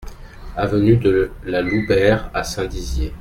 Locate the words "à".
2.33-2.43